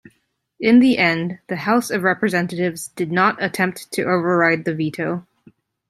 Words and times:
In 0.59 0.79
the 0.79 0.97
end, 0.97 1.37
the 1.47 1.57
House 1.57 1.91
of 1.91 2.01
Representatives 2.01 2.87
did 2.87 3.11
not 3.11 3.37
attempt 3.39 3.91
to 3.91 4.05
override 4.05 4.65
the 4.65 4.73
veto. 4.73 5.27